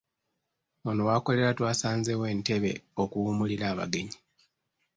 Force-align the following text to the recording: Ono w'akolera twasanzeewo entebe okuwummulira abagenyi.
Ono 0.89 1.01
w'akolera 1.07 1.51
twasanzeewo 1.57 2.23
entebe 2.33 2.71
okuwummulira 3.01 3.65
abagenyi. 3.73 4.17